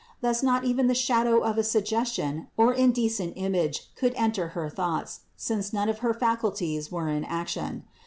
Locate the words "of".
1.43-1.59, 5.89-5.99